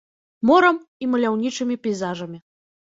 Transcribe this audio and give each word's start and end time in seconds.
Морам 0.51 0.79
і 1.03 1.11
маляўнічымі 1.13 1.81
пейзажамі. 1.87 2.45